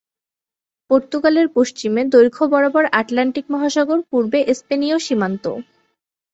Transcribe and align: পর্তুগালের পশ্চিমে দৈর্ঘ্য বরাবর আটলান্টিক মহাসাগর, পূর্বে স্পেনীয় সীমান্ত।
পর্তুগালের 0.89 1.47
পশ্চিমে 1.55 2.01
দৈর্ঘ্য 2.13 2.43
বরাবর 2.47 2.83
আটলান্টিক 2.99 3.45
মহাসাগর, 3.53 3.99
পূর্বে 4.11 4.39
স্পেনীয় 4.59 4.97
সীমান্ত। 4.99 5.45